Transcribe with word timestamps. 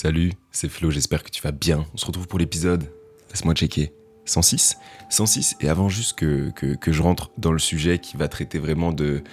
Salut, 0.00 0.30
c'est 0.52 0.68
Flo, 0.68 0.92
j'espère 0.92 1.24
que 1.24 1.30
tu 1.30 1.42
vas 1.42 1.50
bien. 1.50 1.84
On 1.92 1.96
se 1.96 2.06
retrouve 2.06 2.28
pour 2.28 2.38
l'épisode, 2.38 2.84
laisse-moi 3.30 3.52
checker, 3.52 3.92
106 4.26 4.76
106, 5.10 5.56
et 5.60 5.68
avant 5.68 5.88
juste 5.88 6.16
que, 6.16 6.52
je 6.86 7.02
rentre 7.02 7.32
dans 7.36 7.50
le 7.50 7.58
sujet 7.58 7.98
qui 7.98 8.16
va 8.16 8.28
traiter 8.28 8.60
vraiment 8.60 8.92
de, 8.92 9.24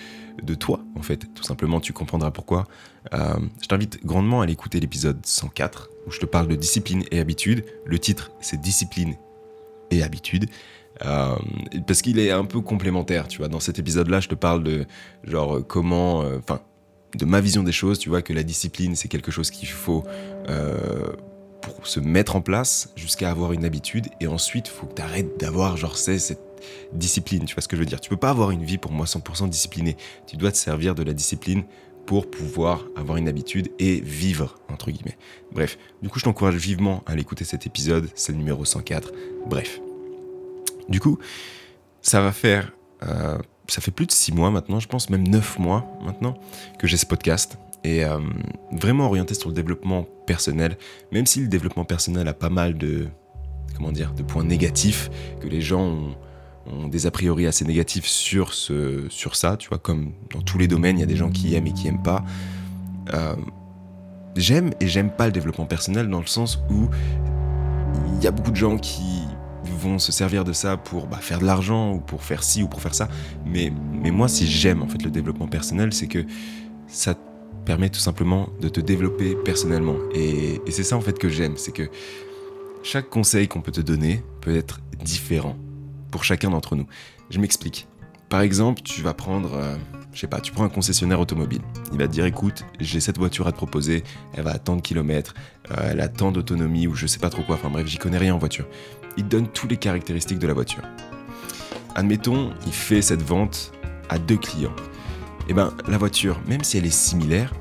toi, 0.59 0.79
en 0.95 1.03
fait, 1.03 1.31
tout 1.35 1.43
simplement, 1.43 1.79
tu 1.79 1.93
comprendras 1.93 2.31
pourquoi. 2.31 2.63
Euh, 3.13 3.35
je 3.61 3.67
t'invite 3.67 4.03
grandement 4.03 4.41
à 4.41 4.45
aller 4.45 4.53
écouter 4.53 4.79
l'épisode 4.79 5.23
104, 5.23 5.91
où 6.07 6.11
je 6.11 6.19
te 6.19 6.25
parle 6.25 6.47
de 6.47 6.55
discipline 6.55 7.03
et 7.11 7.19
habitude. 7.19 7.63
Le 7.85 7.99
titre, 7.99 8.31
c'est 8.41 8.59
Discipline 8.59 9.13
et 9.91 10.01
habitude. 10.01 10.49
Euh, 11.05 11.35
parce 11.85 12.01
qu'il 12.01 12.17
est 12.17 12.31
un 12.31 12.45
peu 12.45 12.61
complémentaire, 12.61 13.27
tu 13.27 13.37
vois. 13.37 13.49
Dans 13.49 13.59
cet 13.59 13.77
épisode-là, 13.77 14.19
je 14.19 14.29
te 14.29 14.35
parle 14.35 14.63
de 14.63 14.87
genre 15.25 15.59
comment, 15.67 16.23
euh, 16.23 16.39
de 17.15 17.25
ma 17.25 17.41
vision 17.41 17.63
des 17.63 17.71
choses, 17.71 17.99
tu 17.99 18.09
vois, 18.09 18.21
que 18.21 18.33
la 18.33 18.43
discipline, 18.43 18.95
c'est 18.95 19.07
quelque 19.07 19.31
chose 19.31 19.51
qu'il 19.51 19.69
faut 19.69 20.03
euh, 20.49 21.13
pour 21.61 21.87
se 21.87 21.99
mettre 21.99 22.35
en 22.35 22.41
place 22.41 22.91
jusqu'à 22.95 23.29
avoir 23.29 23.53
une 23.53 23.65
habitude. 23.65 24.07
Et 24.19 24.27
ensuite, 24.27 24.67
faut 24.67 24.85
que 24.85 24.95
tu 24.95 25.01
arrêtes 25.01 25.39
d'avoir, 25.39 25.77
genre, 25.77 25.97
c'est 25.97 26.19
cette 26.19 26.41
discipline, 26.93 27.45
tu 27.45 27.55
vois 27.55 27.61
ce 27.61 27.67
que 27.67 27.75
je 27.75 27.81
veux 27.81 27.85
dire. 27.85 28.01
Tu 28.01 28.09
peux 28.09 28.17
pas 28.17 28.29
avoir 28.29 28.51
une 28.51 28.63
vie 28.63 28.77
pour 28.77 28.91
moi 28.91 29.05
100% 29.05 29.49
disciplinée. 29.49 29.97
Tu 30.27 30.37
dois 30.37 30.51
te 30.51 30.57
servir 30.57 30.95
de 30.95 31.03
la 31.03 31.13
discipline 31.13 31.63
pour 32.05 32.29
pouvoir 32.29 32.85
avoir 32.95 33.17
une 33.17 33.27
habitude 33.27 33.69
et 33.79 33.99
vivre, 34.01 34.57
entre 34.69 34.91
guillemets. 34.91 35.17
Bref, 35.51 35.77
du 36.01 36.09
coup, 36.09 36.19
je 36.19 36.25
t'encourage 36.25 36.55
vivement 36.55 37.03
à 37.05 37.11
aller 37.11 37.21
écouter 37.21 37.45
cet 37.45 37.65
épisode, 37.65 38.09
c'est 38.15 38.31
le 38.31 38.37
numéro 38.37 38.63
104. 38.63 39.11
Bref. 39.47 39.79
Du 40.87 40.99
coup, 40.99 41.17
ça 42.01 42.21
va 42.21 42.31
faire 42.31 42.73
euh, 43.03 43.37
ça 43.67 43.81
fait 43.81 43.91
plus 43.91 44.05
de 44.05 44.11
six 44.11 44.31
mois 44.33 44.51
maintenant, 44.51 44.79
je 44.79 44.87
pense 44.87 45.09
même 45.09 45.27
neuf 45.27 45.59
mois 45.59 45.85
maintenant, 46.03 46.35
que 46.79 46.87
j'ai 46.87 46.97
ce 46.97 47.05
podcast. 47.05 47.57
Et 47.83 48.03
euh, 48.03 48.19
vraiment 48.71 49.05
orienté 49.05 49.35
sur 49.35 49.49
le 49.49 49.55
développement 49.55 50.07
personnel, 50.25 50.77
même 51.11 51.27
si 51.27 51.39
le 51.41 51.47
développement 51.47 51.85
personnel 51.85 52.27
a 52.27 52.33
pas 52.33 52.49
mal 52.49 52.77
de, 52.77 53.07
comment 53.75 53.91
dire, 53.91 54.13
de 54.13 54.23
points 54.23 54.43
négatifs, 54.43 55.11
que 55.39 55.47
les 55.47 55.61
gens 55.61 56.15
ont, 56.67 56.87
des 56.87 57.05
a 57.05 57.11
priori 57.11 57.45
assez 57.45 57.63
négatifs 57.63 58.07
sur, 58.07 58.53
ce, 58.53 59.05
sur 59.09 59.35
ça, 59.35 59.55
tu 59.55 59.69
vois, 59.69 59.77
comme 59.77 60.13
dans 60.33 60.41
tous 60.41 60.57
les 60.57 60.67
domaines, 60.67 60.97
il 60.97 61.01
y 61.01 61.03
a 61.03 61.07
des 61.07 61.15
gens 61.15 61.29
qui 61.29 61.53
aiment 61.53 61.67
et 61.67 61.73
qui 61.73 61.87
aiment 61.87 62.01
pas. 62.01 62.25
Euh, 63.13 63.35
j'aime 64.35 64.71
et 64.79 64.87
j'aime 64.87 65.11
pas 65.11 65.27
le 65.27 65.31
développement 65.31 65.67
personnel 65.67 66.09
dans 66.09 66.21
le 66.21 66.25
sens 66.25 66.59
où 66.71 66.89
il 68.17 68.23
y 68.23 68.25
a 68.25 68.31
beaucoup 68.31 68.49
de 68.49 68.55
gens 68.55 68.77
qui 68.77 69.24
se 69.99 70.11
servir 70.11 70.43
de 70.43 70.53
ça 70.53 70.77
pour 70.77 71.07
bah, 71.07 71.17
faire 71.17 71.39
de 71.39 71.45
l'argent 71.45 71.93
ou 71.93 71.99
pour 71.99 72.23
faire 72.23 72.43
ci 72.43 72.63
ou 72.63 72.67
pour 72.67 72.81
faire 72.81 72.95
ça. 72.95 73.07
Mais, 73.45 73.71
mais 73.93 74.11
moi, 74.11 74.27
si 74.27 74.47
j'aime 74.47 74.81
en 74.81 74.87
fait 74.87 75.01
le 75.03 75.11
développement 75.11 75.47
personnel, 75.47 75.93
c'est 75.93 76.07
que 76.07 76.25
ça 76.87 77.15
permet 77.65 77.89
tout 77.89 77.99
simplement 77.99 78.49
de 78.61 78.69
te 78.69 78.79
développer 78.79 79.35
personnellement. 79.43 79.95
Et, 80.13 80.61
et 80.65 80.71
c'est 80.71 80.83
ça 80.83 80.97
en 80.97 81.01
fait 81.01 81.17
que 81.17 81.29
j'aime, 81.29 81.57
c'est 81.57 81.71
que 81.71 81.89
chaque 82.83 83.09
conseil 83.09 83.47
qu'on 83.47 83.61
peut 83.61 83.71
te 83.71 83.81
donner 83.81 84.23
peut 84.41 84.55
être 84.55 84.79
différent 85.03 85.57
pour 86.11 86.23
chacun 86.23 86.51
d'entre 86.51 86.75
nous. 86.75 86.85
Je 87.31 87.39
m'explique. 87.39 87.87
Par 88.29 88.41
exemple, 88.41 88.81
tu 88.83 89.01
vas 89.01 89.13
prendre, 89.13 89.53
euh, 89.55 89.75
je 90.15 90.21
sais 90.21 90.27
pas, 90.27 90.39
tu 90.39 90.51
prends 90.51 90.63
un 90.63 90.69
concessionnaire 90.69 91.19
automobile. 91.19 91.61
Il 91.91 91.99
va 91.99 92.07
te 92.07 92.13
dire, 92.13 92.25
écoute, 92.25 92.65
j'ai 92.79 92.99
cette 92.99 93.19
voiture 93.19 93.45
à 93.45 93.51
te 93.51 93.57
proposer, 93.57 94.03
elle 94.33 94.45
va 94.45 94.51
à 94.51 94.57
tant 94.57 94.75
de 94.75 94.81
kilomètres, 94.81 95.35
euh, 95.69 95.89
elle 95.91 96.01
a 96.01 96.07
tant 96.07 96.31
d'autonomie 96.31 96.87
ou 96.87 96.95
je 96.95 97.05
sais 97.05 97.19
pas 97.19 97.29
trop 97.29 97.43
quoi. 97.43 97.55
Enfin 97.55 97.69
bref, 97.69 97.85
j'y 97.85 97.97
connais 97.97 98.17
rien 98.17 98.33
en 98.33 98.39
voiture 98.39 98.65
il 99.17 99.27
donne 99.27 99.47
toutes 99.47 99.71
les 99.71 99.77
caractéristiques 99.77 100.39
de 100.39 100.47
la 100.47 100.53
voiture. 100.53 100.83
Admettons, 101.95 102.53
il 102.65 102.73
fait 102.73 103.01
cette 103.01 103.21
vente 103.21 103.71
à 104.09 104.17
deux 104.17 104.37
clients. 104.37 104.75
Eh 105.47 105.53
ben, 105.53 105.73
la 105.87 105.97
voiture, 105.97 106.39
même 106.47 106.63
si 106.63 106.77
elle 106.77 106.85
est 106.85 106.89
similaire, 106.89 107.53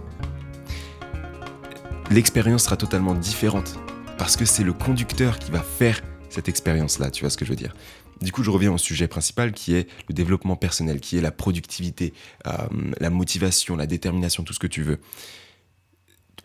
l'expérience 2.11 2.65
sera 2.65 2.77
totalement 2.77 3.15
différente. 3.15 3.79
Parce 4.19 4.37
que 4.37 4.45
c'est 4.45 4.65
le 4.65 4.73
conducteur 4.73 5.39
qui 5.39 5.51
va 5.51 5.61
faire 5.61 6.01
cette 6.31 6.49
expérience-là, 6.49 7.11
tu 7.11 7.23
vois 7.23 7.31
ce 7.31 7.37
que 7.37 7.45
je 7.45 7.51
veux 7.51 7.57
dire. 7.57 7.75
Du 8.21 8.33
coup, 8.33 8.43
je 8.43 8.51
reviens 8.51 8.73
au 8.73 8.79
sujet 8.79 9.09
principal 9.09 9.53
qui 9.53 9.75
est 9.75 9.89
le 10.09 10.15
développement 10.15 10.57
personnel, 10.57 11.01
qui 11.01 11.17
est 11.17 11.21
la 11.21 11.33
productivité, 11.33 12.13
euh, 12.47 12.53
la 13.01 13.11
motivation, 13.11 13.77
la 13.77 13.87
détermination, 13.87 14.45
tout 14.45 14.53
ce 14.53 14.59
que 14.59 14.67
tu 14.67 14.83
veux. 14.83 15.01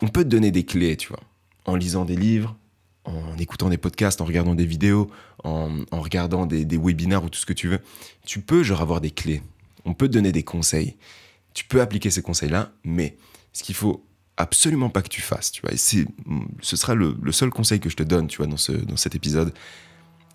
On 0.00 0.08
peut 0.08 0.24
te 0.24 0.28
donner 0.28 0.50
des 0.50 0.64
clés, 0.64 0.96
tu 0.96 1.08
vois, 1.08 1.20
en 1.66 1.76
lisant 1.76 2.04
des 2.04 2.16
livres, 2.16 2.56
en 3.04 3.36
écoutant 3.38 3.68
des 3.68 3.78
podcasts, 3.78 4.20
en 4.20 4.24
regardant 4.24 4.54
des 4.54 4.66
vidéos, 4.66 5.10
en, 5.44 5.70
regardant 5.92 6.46
des, 6.46 6.76
webinars 6.76 7.24
ou 7.24 7.28
tout 7.28 7.38
ce 7.38 7.46
que 7.46 7.52
tu 7.52 7.68
veux, 7.68 7.80
tu 8.26 8.40
peux 8.40 8.62
genre 8.62 8.82
avoir 8.82 9.00
des 9.00 9.10
clés. 9.10 9.42
On 9.84 9.94
peut 9.94 10.08
te 10.08 10.12
donner 10.12 10.32
des 10.32 10.42
conseils. 10.42 10.96
Tu 11.54 11.64
peux 11.64 11.80
appliquer 11.80 12.10
ces 12.10 12.22
conseils-là, 12.22 12.72
mais 12.84 13.16
ce 13.52 13.62
qu'il 13.62 13.74
faut 13.74 14.04
absolument 14.36 14.88
pas 14.88 15.02
que 15.02 15.08
tu 15.08 15.20
fasses, 15.20 15.52
tu 15.52 15.60
vois, 15.60 15.72
et 15.72 15.76
ce 15.76 16.76
sera 16.76 16.94
le, 16.94 17.16
seul 17.32 17.50
conseil 17.50 17.80
que 17.80 17.90
je 17.90 17.96
te 17.96 18.02
donne, 18.02 18.26
tu 18.26 18.38
vois, 18.38 18.46
dans, 18.46 18.56
ce, 18.56 18.72
dans 18.72 18.96
cet 18.96 19.14
épisode, 19.14 19.52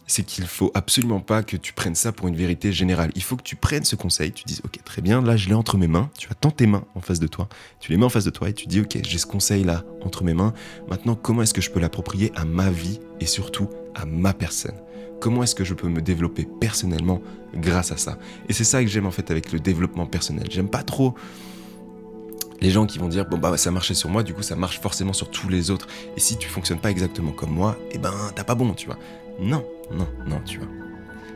c'est 0.08 0.24
qu'il 0.24 0.46
faut 0.46 0.72
absolument 0.74 1.20
pas 1.20 1.44
que 1.44 1.58
tu 1.58 1.74
prennes 1.74 1.96
ça 1.96 2.12
pour 2.12 2.28
une 2.28 2.36
vérité 2.36 2.72
générale. 2.72 3.12
Il 3.16 3.24
faut 3.24 3.36
que 3.36 3.44
tu 3.44 3.56
prennes 3.56 3.86
ce 3.86 3.96
conseil, 3.96 4.32
tu 4.32 4.44
dises 4.46 4.62
ok 4.64 4.80
très 4.84 5.02
bien, 5.02 5.22
là 5.22 5.36
je 5.36 5.48
l'ai 5.48 5.56
entre 5.56 5.78
mes 5.78 5.88
mains, 5.88 6.10
tu 6.18 6.30
as 6.30 6.36
tant 6.36 6.52
tes 6.52 6.68
mains 6.68 6.86
en 6.96 7.02
face 7.02 7.20
de 7.20 7.28
toi, 7.28 7.48
tu 7.80 7.92
les 7.92 7.98
mets 7.98 8.06
en 8.06 8.10
face 8.10 8.26
de 8.26 8.30
toi 8.30 8.50
et 8.50 8.54
tu 8.54 8.68
dis 8.68 8.82
ok 8.82 9.00
j'ai 9.04 9.18
ce 9.18 9.26
conseil 9.26 9.64
là 9.64 9.84
entre 10.02 10.24
mes 10.24 10.34
mains, 10.34 10.54
maintenant 10.90 11.16
comment 11.16 11.42
est-ce 11.42 11.54
que 11.54 11.62
je 11.62 11.72
peux 11.72 11.80
l'approprier 11.80 12.32
à 12.36 12.46
ma 12.46 12.70
vie 12.70 13.00
et 13.20 13.26
surtout 13.26 13.70
à 13.96 14.06
ma 14.06 14.34
personne? 14.34 14.76
Comment 15.22 15.44
est-ce 15.44 15.56
que 15.56 15.64
je 15.64 15.74
peux 15.74 15.88
me 15.88 16.02
développer 16.02 16.48
personnellement 16.60 17.22
grâce 17.56 17.92
à 17.92 17.98
ça? 17.98 18.20
Et 18.50 18.54
c'est 18.54 18.66
ça 18.66 18.84
que 18.84 18.90
j'aime 18.90 19.06
en 19.06 19.12
fait 19.12 19.32
avec 19.32 19.52
le 19.52 19.60
développement 19.60 20.06
personnel. 20.06 20.48
J'aime 20.52 20.70
pas 20.70 20.84
trop 20.84 21.16
les 22.62 22.70
gens 22.70 22.86
qui 22.86 23.00
vont 23.00 23.08
dire 23.08 23.26
bon 23.26 23.38
bah 23.38 23.58
ça 23.58 23.72
marchait 23.72 23.94
sur 23.94 24.10
moi, 24.10 24.24
du 24.24 24.34
coup 24.34 24.44
ça 24.44 24.56
marche 24.56 24.80
forcément 24.80 25.14
sur 25.14 25.32
tous 25.32 25.50
les 25.50 25.72
autres. 25.72 25.88
Et 26.16 26.20
si 26.20 26.38
tu 26.38 26.48
fonctionnes 26.50 26.80
pas 26.80 26.92
exactement 26.92 27.32
comme 27.32 27.52
moi, 27.52 27.78
eh 27.92 27.98
ben 27.98 28.14
t'as 28.36 28.44
pas 28.44 28.56
bon, 28.56 28.74
tu 28.74 28.86
vois. 28.86 28.98
Non, 29.40 29.66
non, 29.92 30.08
non, 30.28 30.40
tu 30.46 30.60
vois. 30.60 30.68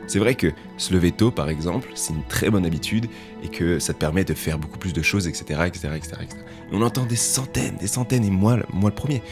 C'est 0.06 0.18
vrai 0.18 0.34
que 0.34 0.48
se 0.76 0.92
lever 0.92 1.12
tôt, 1.12 1.30
par 1.30 1.48
exemple, 1.48 1.88
c'est 1.94 2.12
une 2.12 2.24
très 2.24 2.50
bonne 2.50 2.66
habitude 2.66 3.06
et 3.44 3.48
que 3.48 3.78
ça 3.78 3.94
te 3.94 3.98
permet 3.98 4.24
de 4.24 4.34
faire 4.34 4.58
beaucoup 4.58 4.78
plus 4.78 4.92
de 4.92 5.02
choses, 5.02 5.28
etc., 5.28 5.62
etc., 5.66 5.88
etc., 5.94 6.16
Et 6.22 6.74
on 6.74 6.82
entend 6.82 7.06
des 7.06 7.16
centaines, 7.16 7.76
des 7.76 7.86
centaines, 7.86 8.24
et 8.24 8.30
moi, 8.30 8.58
moi 8.72 8.90
le 8.90 8.96
premier, 8.96 9.22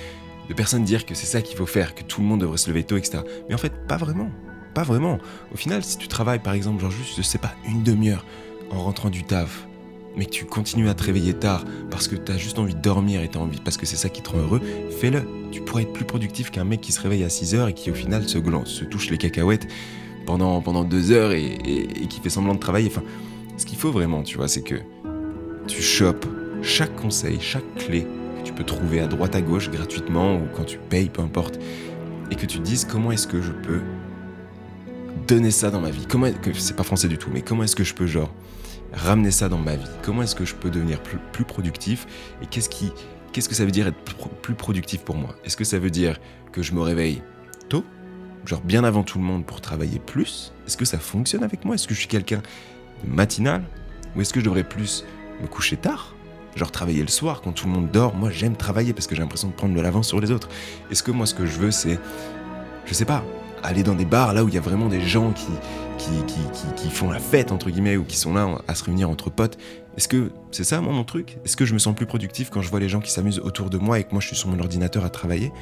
de 0.49 0.55
personnes 0.55 0.85
dire 0.85 1.05
que 1.05 1.15
c'est 1.15 1.27
ça 1.27 1.43
qu'il 1.43 1.57
faut 1.57 1.67
faire, 1.67 1.95
que 1.95 2.03
tout 2.03 2.21
le 2.21 2.27
monde 2.27 2.41
devrait 2.41 2.59
se 2.59 2.71
lever 2.71 2.85
tôt, 2.85 2.97
etc. 2.97 3.23
Mais 3.49 3.55
en 3.55 3.59
fait, 3.59 3.73
pas 3.87 3.97
vraiment. 3.97 4.31
Pas 4.75 4.83
vraiment. 4.85 5.19
Au 5.53 5.57
final, 5.57 5.83
si 5.83 5.99
tu 5.99 6.09
travailles, 6.09 6.39
par 6.39 6.53
exemple, 6.53 6.81
genre 6.81 6.91
juste, 6.91 7.17
je 7.17 7.23
sais 7.23 7.39
pas, 7.39 7.55
une 7.69 7.83
demi-heure 7.83 8.25
en 8.71 8.83
rentrant 8.83 9.11
du 9.11 9.25
taf, 9.25 9.68
mais 10.19 10.27
que 10.27 10.31
tu 10.31 10.45
continues 10.45 10.89
à 10.89 10.95
te 10.95 11.05
réveiller 11.05 11.33
tard 11.33 11.65
parce 11.91 12.09
que 12.09 12.17
tu 12.17 12.33
as 12.33 12.37
juste 12.37 12.59
envie 12.59 12.75
de 12.75 12.81
dormir 12.81 13.23
et 13.23 13.29
tu 13.29 13.39
envie, 13.39 13.61
parce 13.61 13.77
que 13.77 13.87
c'est 13.87 13.97
ça 13.97 14.09
qui 14.09 14.21
te 14.21 14.31
rend 14.31 14.39
heureux, 14.39 14.61
fais-le. 14.91 15.23
Tu 15.53 15.63
pourrais 15.63 15.85
être 15.85 15.93
plus 15.93 16.05
productif 16.05 16.51
qu'un 16.51 16.65
mec 16.65 16.81
qui 16.81 16.93
se 16.93 17.01
réveille 17.01 17.23
à 17.23 17.29
6 17.29 17.55
heures 17.55 17.69
et 17.69 17.73
qui 17.73 17.91
au 17.91 17.95
final 17.95 18.29
se, 18.29 18.39
se 18.65 18.85
touche 18.85 19.11
les 19.11 19.17
cacahuètes 19.17 19.69
pendant, 20.27 20.61
pendant 20.61 20.83
deux 20.83 21.13
heures 21.13 21.33
et, 21.33 21.57
qui 22.11 22.21
fait 22.21 22.31
semblant 22.31 22.55
de 22.55 22.59
travailler. 22.59 22.89
Enfin, 22.89 23.05
ce 23.57 23.65
qu'il 23.65 23.79
faut 23.79 23.93
vraiment, 23.93 24.23
tu 24.23 24.37
vois, 24.37 24.49
c'est 24.49 24.63
que 24.63 24.75
tu 25.69 25.81
chopes 25.81 26.27
chaque 26.63 26.95
conseil, 26.97 27.39
chaque 27.41 27.75
clé 27.77 28.03
que 28.03 28.45
tu 28.45 28.53
peux 28.53 28.65
trouver 28.65 29.01
à 29.01 29.07
droite 29.07 29.37
à 29.37 29.41
gauche 29.41 29.71
gratuitement 29.71 30.37
ou 30.37 30.43
quand 30.55 30.65
tu 30.65 30.79
payes, 30.79 31.09
peu 31.09 31.23
importe, 31.23 31.61
et 32.31 32.35
que 32.35 32.45
tu 32.45 32.59
te 32.59 32.65
dises 32.65 32.85
comment 32.85 33.13
est-ce 33.13 33.29
que 33.29 33.41
je 33.41 33.53
peux 33.53 33.81
donner 35.29 35.53
ça 35.53 35.71
dans 35.71 35.81
ma 35.81 35.91
vie. 35.91 36.07
Comment 36.09 36.27
c'est 36.55 36.77
pas 36.77 36.83
français 36.83 37.09
du 37.09 37.19
tout, 37.19 37.31
mais 37.33 37.43
comment 37.43 37.63
est-ce 37.63 37.77
que 37.77 37.85
je 37.85 37.95
peux 37.95 38.07
genre 38.07 38.33
ramener 38.93 39.31
ça 39.31 39.49
dans 39.49 39.59
ma 39.59 39.77
vie. 39.77 39.89
Comment 40.03 40.23
est-ce 40.23 40.35
que 40.35 40.45
je 40.45 40.55
peux 40.55 40.71
devenir 40.71 41.01
plus, 41.01 41.45
productif 41.45 42.07
Et 42.43 42.47
qu'est-ce 42.47 42.69
qui, 42.69 42.93
qu'est-ce 43.33 43.49
que 43.49 43.55
ça 43.55 43.65
veut 43.65 43.71
dire 43.71 43.87
être 43.87 43.99
plus 44.43 44.55
productif 44.55 45.03
pour 45.03 45.17
moi? 45.17 45.35
Est-ce 45.45 45.57
que 45.57 45.65
ça 45.65 45.79
veut 45.79 45.91
dire 45.91 46.19
que 46.53 46.63
je 46.63 46.73
me 46.73 46.81
réveille 46.81 47.23
tôt, 47.69 47.85
genre 48.45 48.61
bien 48.61 48.85
avant 48.85 49.03
tout 49.03 49.19
le 49.19 49.25
monde 49.25 49.45
pour 49.45 49.61
travailler 49.61 49.99
plus? 49.99 50.53
Est-ce 50.67 50.77
que 50.77 50.85
ça 50.85 50.99
fonctionne 50.99 51.45
avec 51.45 51.65
moi? 51.65 51.75
Est-ce 51.75 51.87
que 51.87 51.95
je 51.95 52.01
suis 52.01 52.09
quelqu'un 52.09 52.43
de 53.05 53.11
matinal? 53.11 53.65
Ou 54.17 54.23
est-ce 54.23 54.33
que 54.33 54.41
je 54.41 54.45
devrais 54.45 54.65
plus 54.65 55.05
me 55.41 55.47
coucher 55.47 55.77
tard? 55.77 56.15
Genre 56.57 56.71
travailler 56.71 57.03
le 57.03 57.09
soir 57.09 57.41
quand 57.43 57.53
tout 57.53 57.67
le 57.67 57.73
monde 57.73 57.91
dort? 57.91 58.15
Moi 58.15 58.31
j'aime 58.31 58.57
travailler 58.57 58.93
parce 58.93 59.07
que 59.07 59.15
j'ai 59.15 59.21
l'impression 59.21 59.49
de 59.49 59.55
prendre 59.55 59.75
de 59.75 59.81
l'avance 59.81 60.09
sur 60.09 60.21
les 60.21 60.31
autres. 60.31 60.49
Est-ce 60.91 61.03
que 61.03 61.11
moi 61.11 61.27
ce 61.27 61.35
que 61.35 61.47
je 61.47 61.59
veux 61.59 61.71
c'est, 61.71 62.01
je 62.87 62.95
sais 62.95 63.05
pas, 63.05 63.23
aller 63.63 63.83
dans 63.83 63.95
des 63.95 64.07
bars 64.07 64.33
là 64.33 64.45
où 64.45 64.49
il 64.49 64.55
y 64.55 64.59
a 64.59 64.63
vraiment 64.63 64.89
des 64.89 65.01
gens 65.01 65.33
qui, 65.33 65.53
qui, 65.99 66.91
font 66.91 67.11
la 67.11 67.19
fête, 67.19 67.53
entre 67.53 67.71
guillemets, 67.71 67.97
ou 67.97 68.05
qui 68.05 68.17
sont 68.17 68.33
là 68.33 68.59
à 68.67 68.75
se 68.75 68.85
réunir 68.85 69.11
entre 69.11 69.31
potes. 69.31 69.59
Est-ce 69.97 70.09
que 70.09 70.31
c'est 70.53 70.65
ça, 70.65 70.81
moi, 70.81 70.93
mon 70.93 71.05
truc? 71.05 71.39
Est-ce 71.45 71.57
que 71.57 71.65
je 71.65 71.75
me 71.75 71.79
sens 71.79 71.95
plus 71.95 72.07
productif 72.07 72.51
quand 72.51 72.63
je 72.63 72.71
vois 72.71 72.81
les 72.81 72.89
gens 72.89 73.01
qui 73.01 73.11
s'amusent 73.11 73.41
autour 73.41 73.69
de 73.69 73.79
moi 73.79 73.99
et 73.99 74.05
que 74.05 74.13
moi, 74.13 74.21
je 74.21 74.29
suis 74.29 74.37
sur 74.37 74.49
mon 74.49 74.59
ordinateur 74.61 75.05
à 75.05 75.11
travailler? 75.11 75.53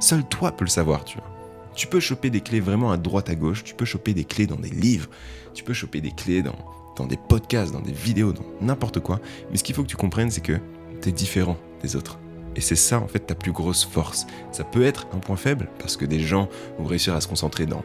Seul 0.00 0.24
toi 0.24 0.52
peux 0.52 0.64
le 0.64 0.70
savoir, 0.70 1.04
tu 1.04 1.18
vois. 1.18 1.26
Tu 1.74 1.86
peux 1.86 2.00
choper 2.00 2.30
des 2.30 2.40
clés 2.40 2.60
vraiment 2.60 2.90
à 2.90 2.96
droite 2.96 3.30
à 3.30 3.34
gauche, 3.34 3.64
tu 3.64 3.74
peux 3.74 3.84
choper 3.84 4.12
des 4.12 4.24
clés 4.24 4.46
dans 4.46 4.56
des 4.56 4.70
livres, 4.70 5.08
tu 5.54 5.62
peux 5.62 5.72
choper 5.72 6.00
des 6.00 6.10
clés 6.10 6.42
dans, 6.42 6.58
dans 6.96 7.06
des 7.06 7.16
podcasts, 7.16 7.72
dans 7.72 7.80
des 7.80 7.92
vidéos, 7.92 8.32
dans 8.32 8.44
n'importe 8.60 9.00
quoi. 9.00 9.20
Mais 9.50 9.56
ce 9.56 9.64
qu'il 9.64 9.74
faut 9.74 9.82
que 9.82 9.88
tu 9.88 9.96
comprennes, 9.96 10.30
c'est 10.30 10.40
que 10.40 10.58
tu 11.00 11.08
es 11.08 11.12
différent 11.12 11.56
des 11.82 11.96
autres. 11.96 12.18
Et 12.56 12.60
c'est 12.60 12.76
ça, 12.76 12.98
en 12.98 13.06
fait, 13.06 13.20
ta 13.20 13.34
plus 13.34 13.52
grosse 13.52 13.84
force. 13.84 14.26
Ça 14.50 14.64
peut 14.64 14.82
être 14.82 15.06
un 15.14 15.18
point 15.18 15.36
faible, 15.36 15.68
parce 15.78 15.96
que 15.96 16.04
des 16.04 16.20
gens 16.20 16.48
vont 16.78 16.86
réussir 16.86 17.14
à 17.14 17.20
se 17.20 17.28
concentrer 17.28 17.66
dans 17.66 17.84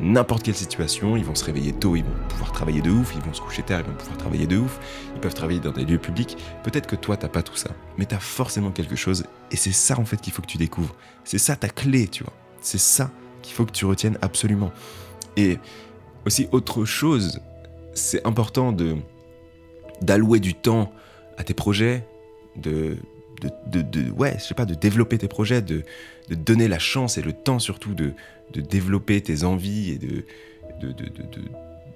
n'importe 0.00 0.42
quelle 0.42 0.54
situation, 0.54 1.16
ils 1.16 1.24
vont 1.24 1.34
se 1.34 1.44
réveiller 1.44 1.72
tôt, 1.72 1.96
ils 1.96 2.04
vont 2.04 2.28
pouvoir 2.28 2.52
travailler 2.52 2.82
de 2.82 2.90
ouf, 2.90 3.12
ils 3.14 3.22
vont 3.22 3.32
se 3.32 3.40
coucher 3.40 3.62
tard, 3.62 3.80
ils 3.80 3.86
vont 3.86 3.96
pouvoir 3.96 4.16
travailler 4.16 4.46
de 4.46 4.56
ouf, 4.56 4.80
ils 5.14 5.20
peuvent 5.20 5.34
travailler 5.34 5.60
dans 5.60 5.72
des 5.72 5.84
lieux 5.84 5.98
publics. 5.98 6.36
Peut-être 6.62 6.86
que 6.86 6.96
toi, 6.96 7.16
t'as 7.16 7.28
pas 7.28 7.42
tout 7.42 7.56
ça, 7.56 7.70
mais 7.98 8.06
t'as 8.06 8.18
forcément 8.18 8.70
quelque 8.70 8.96
chose, 8.96 9.24
et 9.50 9.56
c'est 9.56 9.72
ça 9.72 9.98
en 9.98 10.04
fait 10.04 10.20
qu'il 10.20 10.32
faut 10.32 10.42
que 10.42 10.48
tu 10.48 10.58
découvres. 10.58 10.94
C'est 11.24 11.38
ça 11.38 11.56
ta 11.56 11.68
clé, 11.68 12.08
tu 12.08 12.24
vois. 12.24 12.32
C'est 12.60 12.78
ça 12.78 13.10
qu'il 13.42 13.54
faut 13.54 13.66
que 13.66 13.72
tu 13.72 13.84
retiennes 13.84 14.18
absolument. 14.22 14.72
Et 15.36 15.58
aussi 16.26 16.48
autre 16.52 16.84
chose, 16.84 17.40
c'est 17.92 18.26
important 18.26 18.72
de 18.72 18.96
d'allouer 20.02 20.40
du 20.40 20.54
temps 20.54 20.92
à 21.38 21.44
tes 21.44 21.54
projets, 21.54 22.06
de, 22.56 22.96
de, 23.66 24.10
ouais, 24.10 24.36
je 24.38 24.44
sais 24.44 24.54
pas, 24.54 24.66
de 24.66 24.74
développer 24.74 25.18
tes 25.18 25.28
projets, 25.28 25.62
de, 25.62 25.82
de 26.28 26.34
donner 26.34 26.68
la 26.68 26.78
chance 26.78 27.18
et 27.18 27.22
le 27.22 27.32
temps 27.32 27.58
surtout 27.58 27.94
de, 27.94 28.12
de 28.52 28.60
développer 28.60 29.20
tes 29.20 29.44
envies 29.44 29.90
et 29.90 29.98
de, 29.98 30.24
de, 30.80 30.92
de, 30.92 31.10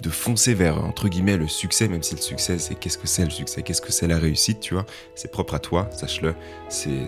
de, 0.03 0.11
foncer 0.11 0.55
vers, 0.55 0.83
entre 0.85 1.09
guillemets, 1.09 1.37
le 1.37 1.49
succès, 1.49 1.89
même 1.89 2.03
si 2.03 2.15
le 2.15 2.21
succès, 2.21 2.59
c'est 2.59 2.75
qu'est-ce 2.75 2.99
que 2.99 3.06
c'est 3.06 3.25
le 3.25 3.31
succès, 3.31 3.62
qu'est-ce 3.62 3.83
que 3.83 3.93
c'est 3.93 4.06
la 4.06 4.19
réussite, 4.19 4.61
tu 4.61 4.75
vois. 4.75 4.87
C'est 5.15 5.31
propre 5.31 5.55
à 5.55 5.59
toi, 5.59 5.91
sache-le. 5.93 6.35
C'est, 6.69 7.06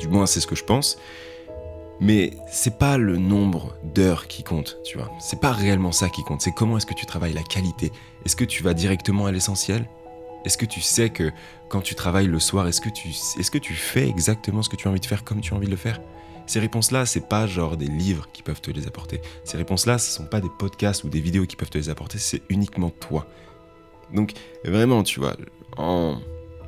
du 0.00 0.08
moins, 0.08 0.26
c'est 0.26 0.40
ce 0.40 0.46
que 0.46 0.54
je 0.54 0.64
pense. 0.64 0.98
Mais 2.00 2.32
c'est 2.50 2.78
pas 2.78 2.98
le 2.98 3.16
nombre 3.16 3.76
d'heures 3.94 4.26
qui 4.26 4.42
compte, 4.42 4.78
tu 4.84 4.98
vois. 4.98 5.10
C'est 5.20 5.40
pas 5.40 5.52
réellement 5.52 5.92
ça 5.92 6.08
qui 6.08 6.22
compte. 6.24 6.42
C'est 6.42 6.52
comment 6.52 6.76
est-ce 6.76 6.86
que 6.86 6.94
tu 6.94 7.06
travailles 7.06 7.32
la 7.32 7.42
qualité. 7.42 7.92
Est-ce 8.24 8.36
que 8.36 8.44
tu 8.44 8.62
vas 8.62 8.74
directement 8.74 9.26
à 9.26 9.32
l'essentiel? 9.32 9.86
Est-ce 10.44 10.58
que 10.58 10.66
tu 10.66 10.80
sais 10.80 11.10
que 11.10 11.30
quand 11.68 11.80
tu 11.80 11.94
travailles 11.94 12.26
le 12.26 12.38
soir, 12.38 12.66
est-ce 12.68 12.80
que 12.80 12.88
tu, 12.88 13.08
est-ce 13.08 13.50
que 13.50 13.58
tu 13.58 13.74
fais 13.74 14.08
exactement 14.08 14.62
ce 14.62 14.68
que 14.68 14.76
tu 14.76 14.88
as 14.88 14.90
envie 14.90 15.00
de 15.00 15.06
faire 15.06 15.24
comme 15.24 15.40
tu 15.40 15.54
as 15.54 15.56
envie 15.56 15.66
de 15.66 15.70
le 15.70 15.76
faire? 15.76 16.00
Ces 16.46 16.58
réponses-là, 16.58 17.06
c'est 17.06 17.28
pas 17.28 17.46
genre 17.46 17.76
des 17.76 17.86
livres 17.86 18.28
qui 18.32 18.42
peuvent 18.42 18.60
te 18.60 18.70
les 18.70 18.86
apporter. 18.86 19.20
Ces 19.44 19.56
réponses-là, 19.56 19.98
ce 19.98 20.10
sont 20.10 20.24
pas 20.26 20.40
des 20.40 20.50
podcasts 20.58 21.04
ou 21.04 21.08
des 21.08 21.20
vidéos 21.20 21.46
qui 21.46 21.56
peuvent 21.56 21.70
te 21.70 21.78
les 21.78 21.88
apporter, 21.88 22.18
c'est 22.18 22.42
uniquement 22.48 22.90
toi. 22.90 23.26
Donc 24.12 24.32
vraiment, 24.64 25.02
tu 25.02 25.20
vois, 25.20 25.36
en... 25.76 26.18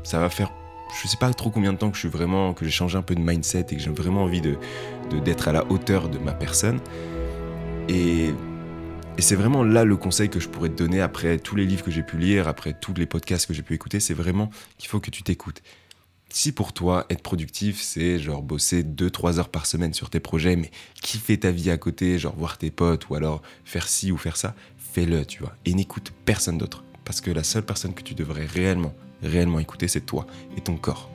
ça 0.04 0.18
va 0.20 0.30
faire 0.30 0.52
je 1.02 1.08
sais 1.08 1.16
pas 1.16 1.32
trop 1.32 1.50
combien 1.50 1.72
de 1.72 1.78
temps 1.78 1.90
que 1.90 1.96
je 1.96 2.00
suis 2.00 2.08
vraiment 2.08 2.54
que 2.54 2.64
j'ai 2.64 2.70
changé 2.70 2.96
un 2.96 3.02
peu 3.02 3.14
de 3.14 3.20
mindset 3.20 3.66
et 3.70 3.76
que 3.76 3.82
j'ai 3.82 3.90
vraiment 3.90 4.22
envie 4.22 4.40
de 4.40 4.56
d'être 5.24 5.48
à 5.48 5.52
la 5.52 5.64
hauteur 5.70 6.08
de 6.08 6.18
ma 6.18 6.32
personne. 6.32 6.80
Et, 7.88 8.32
et 9.16 9.22
c'est 9.22 9.36
vraiment 9.36 9.62
là 9.62 9.84
le 9.84 9.96
conseil 9.96 10.28
que 10.28 10.40
je 10.40 10.48
pourrais 10.48 10.70
te 10.70 10.74
donner 10.74 11.00
après 11.00 11.38
tous 11.38 11.54
les 11.54 11.66
livres 11.66 11.84
que 11.84 11.90
j'ai 11.90 12.02
pu 12.02 12.18
lire, 12.18 12.48
après 12.48 12.72
tous 12.72 12.94
les 12.94 13.06
podcasts 13.06 13.46
que 13.46 13.54
j'ai 13.54 13.62
pu 13.62 13.74
écouter, 13.74 14.00
c'est 14.00 14.14
vraiment 14.14 14.50
qu'il 14.76 14.88
faut 14.88 14.98
que 14.98 15.10
tu 15.10 15.22
t'écoutes. 15.22 15.62
Si 16.30 16.50
pour 16.50 16.72
toi, 16.72 17.06
être 17.10 17.22
productif, 17.22 17.80
c'est 17.80 18.18
genre 18.18 18.42
bosser 18.42 18.82
2-3 18.82 19.38
heures 19.38 19.50
par 19.50 19.66
semaine 19.66 19.94
sur 19.94 20.10
tes 20.10 20.18
projets, 20.18 20.56
mais 20.56 20.72
kiffer 21.00 21.38
ta 21.38 21.52
vie 21.52 21.70
à 21.70 21.78
côté, 21.78 22.18
genre 22.18 22.34
voir 22.34 22.58
tes 22.58 22.72
potes 22.72 23.08
ou 23.08 23.14
alors 23.14 23.40
faire 23.64 23.86
ci 23.86 24.10
ou 24.10 24.16
faire 24.16 24.36
ça, 24.36 24.56
fais-le, 24.76 25.24
tu 25.24 25.40
vois. 25.40 25.54
Et 25.64 25.74
n'écoute 25.74 26.12
personne 26.24 26.58
d'autre. 26.58 26.82
Parce 27.04 27.20
que 27.20 27.30
la 27.30 27.44
seule 27.44 27.64
personne 27.64 27.94
que 27.94 28.02
tu 28.02 28.14
devrais 28.14 28.46
réellement, 28.46 28.94
réellement 29.22 29.60
écouter, 29.60 29.86
c'est 29.86 30.00
toi 30.00 30.26
et 30.56 30.60
ton 30.60 30.76
corps. 30.76 31.08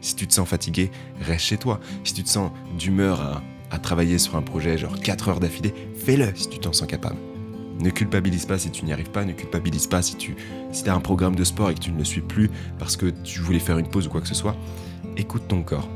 Si 0.00 0.16
tu 0.16 0.26
te 0.26 0.34
sens 0.34 0.48
fatigué, 0.48 0.90
reste 1.20 1.44
chez 1.44 1.56
toi. 1.56 1.78
Si 2.02 2.14
tu 2.14 2.24
te 2.24 2.28
sens 2.28 2.50
d'humeur 2.76 3.20
à, 3.20 3.42
à 3.70 3.78
travailler 3.78 4.18
sur 4.18 4.34
un 4.34 4.42
projet, 4.42 4.76
genre 4.76 4.98
4 4.98 5.28
heures 5.28 5.40
d'affilée, 5.40 5.72
fais-le 5.94 6.34
si 6.34 6.48
tu 6.48 6.58
t'en 6.58 6.72
sens 6.72 6.88
capable. 6.88 7.33
Ne 7.80 7.90
culpabilise 7.90 8.46
pas 8.46 8.58
si 8.58 8.70
tu 8.70 8.84
n'y 8.84 8.92
arrives 8.92 9.10
pas, 9.10 9.24
ne 9.24 9.32
culpabilise 9.32 9.86
pas 9.86 10.00
si 10.00 10.16
tu 10.16 10.36
si 10.70 10.88
as 10.88 10.94
un 10.94 11.00
programme 11.00 11.34
de 11.34 11.44
sport 11.44 11.70
et 11.70 11.74
que 11.74 11.80
tu 11.80 11.92
ne 11.92 11.98
le 11.98 12.04
suis 12.04 12.20
plus 12.20 12.50
parce 12.78 12.96
que 12.96 13.06
tu 13.06 13.40
voulais 13.40 13.58
faire 13.58 13.78
une 13.78 13.88
pause 13.88 14.06
ou 14.06 14.10
quoi 14.10 14.20
que 14.20 14.28
ce 14.28 14.34
soit. 14.34 14.56
Écoute 15.16 15.48
ton 15.48 15.62
corps. 15.62 15.88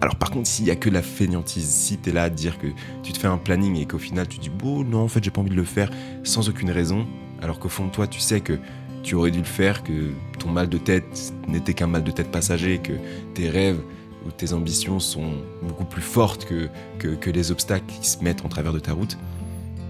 Alors 0.00 0.16
par 0.16 0.30
contre, 0.30 0.48
s'il 0.48 0.66
y 0.66 0.70
a 0.70 0.76
que 0.76 0.88
la 0.88 1.02
fainéantise, 1.02 1.68
si 1.68 1.98
tu 1.98 2.10
es 2.10 2.12
là 2.12 2.24
à 2.24 2.30
dire 2.30 2.58
que 2.58 2.68
tu 3.02 3.12
te 3.12 3.18
fais 3.18 3.26
un 3.26 3.36
planning 3.36 3.76
et 3.76 3.86
qu'au 3.86 3.98
final 3.98 4.28
tu 4.28 4.38
dis 4.38 4.48
bon 4.48 4.84
non 4.84 5.00
en 5.00 5.08
fait 5.08 5.22
j'ai 5.22 5.30
pas 5.30 5.40
envie 5.40 5.50
de 5.50 5.56
le 5.56 5.64
faire 5.64 5.90
sans 6.24 6.48
aucune 6.48 6.70
raison, 6.70 7.06
alors 7.42 7.58
qu'au 7.58 7.68
fond 7.68 7.86
de 7.86 7.90
toi 7.90 8.06
tu 8.06 8.20
sais 8.20 8.40
que 8.40 8.58
tu 9.02 9.14
aurais 9.14 9.30
dû 9.30 9.38
le 9.38 9.44
faire, 9.44 9.82
que 9.82 10.10
ton 10.38 10.50
mal 10.50 10.68
de 10.68 10.78
tête 10.78 11.32
n'était 11.48 11.74
qu'un 11.74 11.86
mal 11.86 12.04
de 12.04 12.10
tête 12.10 12.30
passager, 12.30 12.78
que 12.78 12.92
tes 13.34 13.50
rêves 13.50 13.80
ou 14.26 14.30
tes 14.30 14.52
ambitions 14.52 15.00
sont 15.00 15.32
beaucoup 15.62 15.84
plus 15.84 16.02
fortes 16.02 16.44
que, 16.44 16.68
que, 16.98 17.08
que 17.08 17.30
les 17.30 17.50
obstacles 17.50 17.86
qui 17.86 18.08
se 18.08 18.22
mettent 18.22 18.44
en 18.44 18.48
travers 18.48 18.72
de 18.72 18.78
ta 18.78 18.92
route, 18.92 19.18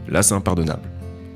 là 0.08 0.22
c'est 0.22 0.34
impardonnable 0.34 0.88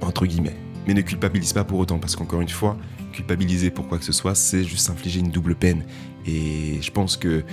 entre 0.06 0.26
guillemets. 0.26 0.56
Mais 0.86 0.94
ne 0.94 1.00
culpabilise 1.00 1.52
pas 1.52 1.64
pour 1.64 1.78
autant, 1.78 1.98
parce 1.98 2.16
qu'encore 2.16 2.40
une 2.40 2.48
fois, 2.48 2.76
culpabiliser 3.12 3.70
pour 3.70 3.88
quoi 3.88 3.98
que 3.98 4.04
ce 4.04 4.12
soit, 4.12 4.34
c'est 4.34 4.64
juste 4.64 4.86
s'infliger 4.86 5.20
une 5.20 5.30
double 5.30 5.54
peine. 5.54 5.84
Et 6.26 6.80
je 6.80 6.90
pense 6.90 7.16
que 7.16 7.44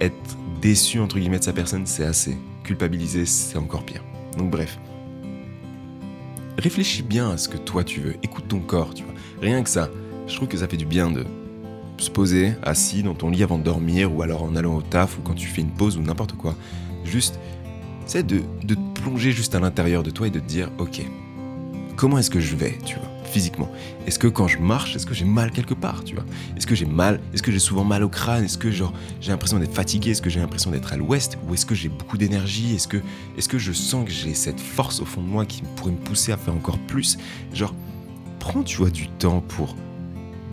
être 0.00 0.36
déçu 0.60 1.00
entre 1.00 1.18
guillemets 1.18 1.38
de 1.38 1.44
sa 1.44 1.52
personne, 1.52 1.86
c'est 1.86 2.04
assez. 2.04 2.36
Culpabiliser, 2.64 3.26
c'est 3.26 3.58
encore 3.58 3.84
pire. 3.84 4.04
Donc 4.36 4.50
bref. 4.50 4.78
Réfléchis 6.58 7.02
bien 7.02 7.30
à 7.30 7.36
ce 7.38 7.48
que 7.48 7.56
toi 7.56 7.84
tu 7.84 8.00
veux. 8.00 8.16
Écoute 8.22 8.44
ton 8.48 8.60
corps, 8.60 8.92
tu 8.94 9.04
vois. 9.04 9.14
Rien 9.40 9.62
que 9.62 9.70
ça. 9.70 9.88
Je 10.26 10.34
trouve 10.36 10.48
que 10.48 10.58
ça 10.58 10.68
fait 10.68 10.76
du 10.76 10.86
bien 10.86 11.10
de 11.10 11.24
se 11.98 12.10
poser 12.10 12.54
assis 12.62 13.02
dans 13.02 13.14
ton 13.14 13.30
lit 13.30 13.42
avant 13.42 13.58
de 13.58 13.62
dormir, 13.62 14.14
ou 14.14 14.22
alors 14.22 14.42
en 14.42 14.56
allant 14.56 14.76
au 14.76 14.82
taf, 14.82 15.18
ou 15.18 15.22
quand 15.22 15.34
tu 15.34 15.46
fais 15.46 15.60
une 15.60 15.70
pause, 15.70 15.96
ou 15.96 16.02
n'importe 16.02 16.32
quoi. 16.34 16.54
Juste, 17.04 17.38
c'est 18.06 18.26
de, 18.26 18.42
plonger 18.94 19.32
juste 19.32 19.54
à 19.54 19.60
l'intérieur 19.60 20.02
de 20.02 20.10
toi 20.10 20.26
et 20.26 20.30
de 20.30 20.40
te 20.40 20.46
dire, 20.46 20.70
ok, 20.78 21.02
comment 22.00 22.16
est-ce 22.16 22.30
que 22.30 22.40
je 22.40 22.56
vais, 22.56 22.78
tu 22.86 22.94
vois, 22.94 23.06
physiquement? 23.24 23.70
Est-ce 24.06 24.18
que 24.18 24.26
quand 24.26 24.48
je 24.48 24.56
marche, 24.56 24.96
est-ce 24.96 25.04
que 25.04 25.12
j'ai 25.12 25.26
mal 25.26 25.50
quelque 25.50 25.74
part, 25.74 26.02
tu 26.02 26.14
vois? 26.14 26.24
Est-ce 26.56 26.66
que 26.66 26.74
j'ai 26.74 26.86
mal 26.86 27.20
Est-ce 27.34 27.42
que 27.42 27.52
j'ai 27.52 27.58
souvent 27.58 27.84
mal 27.84 28.02
au 28.02 28.08
crâne? 28.08 28.44
Est-ce 28.44 28.56
que 28.56 28.70
genre 28.70 28.94
j'ai 29.20 29.32
l'impression 29.32 29.58
d'être 29.58 29.74
fatigué? 29.74 30.12
Est-ce 30.12 30.22
que 30.22 30.30
j'ai 30.30 30.40
l'impression 30.40 30.70
d'être 30.70 30.94
à 30.94 30.96
l'ouest? 30.96 31.36
Ou 31.46 31.52
est-ce 31.52 31.66
que 31.66 31.74
j'ai 31.74 31.90
beaucoup 31.90 32.16
d'énergie? 32.16 32.74
Est-ce 32.74 32.88
que, 32.88 32.96
est 33.36 33.46
que 33.46 33.58
je 33.58 33.72
sens 33.72 34.06
que 34.06 34.10
j'ai 34.10 34.32
cette 34.32 34.58
force 34.58 35.00
au 35.00 35.04
fond 35.04 35.20
de 35.20 35.26
moi 35.26 35.44
qui 35.44 35.60
pourrait 35.76 35.92
me 35.92 35.98
pousser 35.98 36.32
à 36.32 36.38
faire 36.38 36.54
encore 36.54 36.78
plus? 36.78 37.18
Genre, 37.52 37.74
prends, 38.38 38.62
tu 38.62 38.78
vois, 38.78 38.88
du 38.88 39.10
temps 39.10 39.42
pour 39.42 39.76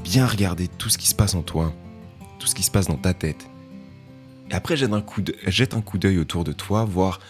bien 0.04 0.28
regarder 0.28 0.68
tout 0.68 0.90
ce 0.90 0.98
qui 0.98 1.08
se 1.08 1.16
passe 1.16 1.34
en 1.34 1.44
toi, 1.44 1.72
tout 2.40 2.48
ce 2.48 2.56
qui 2.56 2.64
se 2.64 2.72
passe 2.72 2.88
dans 2.88 2.98
ta 2.98 3.14
tête. 3.14 3.50
Et 4.52 4.54
après, 4.54 4.76
jette 4.76 4.92
un 4.92 5.82
coup 5.82 5.98
d'œil 5.98 6.20
autour 6.20 6.44
de 6.44 6.52
toi, 6.52 6.84
voir 6.84 7.22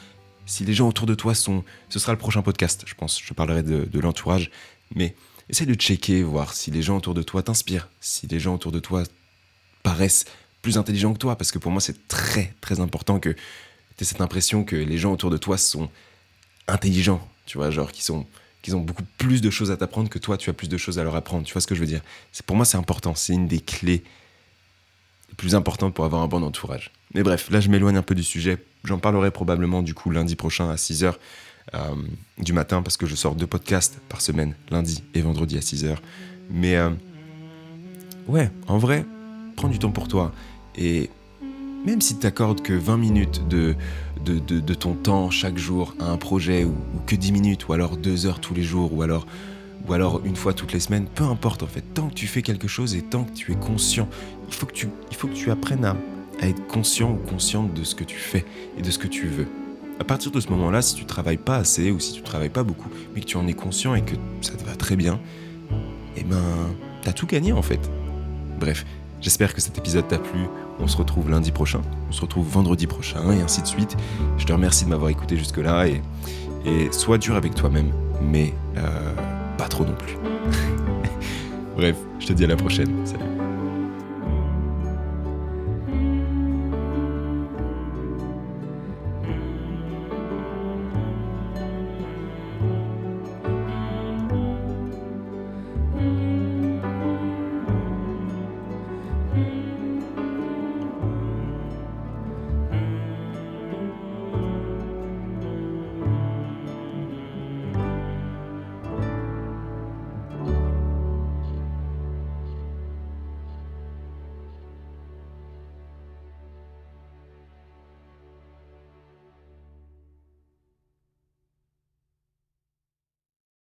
si 0.47 0.63
les 0.63 0.73
gens 0.73 0.88
autour 0.88 1.05
de 1.05 1.13
toi 1.13 1.35
sont... 1.35 1.63
Ce 1.89 1.99
sera 1.99 2.13
le 2.13 2.17
prochain 2.17 2.41
podcast, 2.41 2.83
je 2.88 2.95
pense. 2.95 3.21
Je 3.21 3.33
parlerai 3.33 3.61
de, 3.61 3.99
l'entourage. 3.99 4.49
Mais 4.95 5.13
essaie 5.49 5.65
de 5.65 5.73
checker, 5.75 6.23
voir 6.23 6.53
si 6.53 6.71
les 6.71 6.81
gens 6.81 6.97
autour 6.97 7.13
de 7.13 7.21
toi 7.21 7.44
t'inspirent, 7.44 7.89
si 7.99 8.25
les 8.27 8.39
gens 8.39 8.55
autour 8.55 8.71
de 8.71 8.79
toi 8.79 9.03
paraissent 9.83 10.25
plus 10.61 10.77
intelligents 10.77 11.13
que 11.13 11.19
toi. 11.19 11.35
Parce 11.35 11.51
que 11.51 11.59
pour 11.59 11.71
moi, 11.71 11.81
c'est 11.81 12.07
très, 12.07 12.55
très 12.61 12.79
important 12.79 13.19
que 13.19 13.29
tu 13.29 13.38
aies 14.01 14.05
cette 14.05 14.21
impression 14.21 14.63
que 14.63 14.75
les 14.75 14.97
gens 14.97 15.11
autour 15.11 15.29
de 15.29 15.38
toi 15.38 15.57
sont 15.57 15.89
intelligents. 16.67 17.27
Tu 17.45 17.57
vois, 17.57 17.69
genre, 17.69 17.91
qu'ils 17.91 18.03
sont 18.03 18.25
qu'ils 18.61 18.75
ont 18.75 18.81
beaucoup 18.81 19.03
plus 19.17 19.41
de 19.41 19.50
choses 19.50 19.71
à 19.71 19.77
t'apprendre 19.77 20.09
que 20.09 20.19
toi, 20.19 20.35
tu 20.35 20.50
as 20.50 20.53
plus 20.53 20.67
de 20.67 20.77
choses 20.77 20.97
à 21.00 21.03
leur 21.03 21.15
apprendre. 21.15 21.45
Tu 21.45 21.53
vois 21.53 21.61
ce 21.61 21.67
que 21.67 21.75
je 21.75 21.79
veux 21.79 21.85
dire? 21.85 22.01
Pour 22.45 22.55
moi, 22.55 22.65
c'est 22.65 22.77
important. 22.77 23.15
C'est 23.15 23.33
une 23.33 23.47
des 23.47 23.59
clés 23.59 24.03
plus 25.38 25.56
importantes 25.56 25.94
pour 25.94 26.06
avoir 26.06 26.22
un 26.22 26.28
bon 26.28 26.44
entourage. 26.44 26.92
Mais 27.13 27.24
bref, 27.24 27.50
là, 27.50 27.60
je 27.60 27.69
m'éloigne 27.69 27.98
un 27.98 28.01
peu 28.04 28.16
du 28.16 28.24
sujet 28.24 28.57
J'en 28.88 29.00
parlerai 29.00 29.31
probablement 29.31 29.81
du 29.81 29.94
coup 29.94 30.12
lundi 30.12 30.38
prochain 30.38 30.70
à 30.70 30.75
6h 30.75 31.13
euh, 31.74 31.79
du 32.38 32.53
matin 32.53 32.82
parce 32.82 32.96
que 32.96 33.06
je 33.06 33.15
sors 33.15 33.36
deux 33.36 33.46
podcasts 33.46 34.00
par 34.08 34.22
semaine, 34.22 34.56
lundi 34.72 35.03
et 35.13 35.22
vendredi 35.22 35.58
à 35.58 35.60
6h. 35.60 35.98
Mais 36.50 36.77
euh, 36.77 36.89
ouais, 38.29 38.50
en 38.67 38.77
vrai, 38.77 39.06
prends 39.58 39.67
du 39.67 39.77
temps 39.77 39.91
pour 39.91 40.08
toi. 40.08 40.32
Et 40.77 41.10
même 41.86 42.00
si 42.00 42.13
tu 42.13 42.22
t'accordes 42.22 42.62
que 42.62 42.72
20 42.72 42.98
minutes 42.98 43.48
de, 43.50 43.75
de, 44.24 44.74
ton 44.74 44.94
temps 44.94 45.29
chaque 45.32 45.58
jour 45.58 45.94
à 46.00 46.06
un 46.06 46.17
projet, 46.17 46.63
ou, 46.63 46.75
que 47.06 47.15
10 47.15 47.34
minutes, 47.34 47.67
ou 47.67 47.74
alors 47.74 47.98
2 47.98 48.25
heures 48.25 48.39
tous 48.39 48.53
les 48.53 48.63
jours, 48.63 48.94
ou 48.94 49.01
alors, 49.01 49.27
ou 49.88 49.94
alors 49.94 50.22
une 50.25 50.36
fois 50.36 50.53
toutes 50.53 50.74
les 50.74 50.79
semaines, 50.79 51.08
peu 51.13 51.24
importe 51.24 51.63
en 51.63 51.67
fait, 51.67 51.84
tant 51.94 52.10
que 52.10 52.13
tu 52.13 52.27
fais 52.27 52.41
quelque 52.41 52.67
chose 52.67 52.96
et 52.96 53.01
tant 53.01 53.24
que 53.24 53.34
tu 53.34 53.51
es 53.51 53.56
conscient, 53.56 54.08
il 54.48 54.53
faut 54.53 54.65
que 54.65 54.74
tu, 54.74 54.88
il 55.10 55.15
faut 55.15 55.27
que 55.27 55.34
tu 55.36 55.51
apprennes 55.51 55.86
à 55.86 55.96
à 56.41 56.48
être 56.48 56.65
conscient 56.67 57.12
ou 57.12 57.29
consciente 57.29 57.74
de 57.74 57.84
ce 57.84 57.96
que 57.96 58.03
tu 58.03 58.17
fais 58.17 58.46
et 58.77 58.82
de 58.82 58.91
ce 58.91 59.00
que 59.00 59.08
tu 59.08 59.27
veux. 59.27 59.48
À 60.00 60.03
partir 60.03 60.32
de 60.32 60.39
ce 60.39 60.50
moment-là, 60.50 60.82
si 60.82 60.96
tu 60.96 61.06
travailles 61.06 61.38
pas 61.38 61.58
assez 61.58 61.91
ou 61.91 62.00
si 62.00 62.13
tu 62.13 62.22
travailles 62.22 62.50
pas 62.50 62.63
beaucoup, 62.63 62.89
mais 63.13 63.22
que 63.22 63.25
tu 63.25 63.38
en 63.38 63.48
es 63.48 63.53
conscient 63.53 63.96
et 63.96 64.03
que 64.03 64.15
ça 64.41 64.53
te 64.53 64.63
va 64.63 64.75
très 64.75 64.96
bien, 64.96 65.20
eh 66.15 66.24
ben, 66.24 66.38
t'as 67.01 67.13
tout 67.13 67.25
gagné 67.25 67.51
en 67.51 67.62
fait. 67.62 67.79
Bref, 68.60 68.86
j'espère 69.22 69.53
que 69.53 69.62
cet 69.62 69.77
épisode 69.77 70.08
t'a 70.08 70.20
plu. 70.20 70.41
On 70.79 70.88
se 70.88 70.98
retrouve 70.98 71.32
lundi 71.32 71.51
prochain, 71.51 71.82
on 72.10 72.12
se 72.12 72.22
retrouve 72.22 72.48
vendredi 72.48 72.86
prochain 72.86 73.32
et 73.32 73.41
ainsi 73.41 73.63
de 73.63 73.67
suite. 73.67 73.98
Je 74.38 74.46
te 74.46 74.53
remercie 74.53 74.86
de 74.86 74.89
m'avoir 74.89 75.10
écouté 75.10 75.36
jusque-là 75.36 75.88
et, 75.88 76.01
et 76.65 76.91
sois 76.91 77.17
dur 77.17 77.36
avec 77.36 77.56
toi-même, 77.56 77.91
mais 78.22 78.53
euh, 78.77 79.37
pas 79.57 79.67
trop 79.67 79.85
non 79.85 79.95
plus. 79.95 80.17
Bref, 81.75 81.95
je 82.19 82.27
te 82.27 82.33
dis 82.33 82.43
à 82.43 82.47
la 82.47 82.55
prochaine. 82.55 83.05
Salut. 83.05 83.37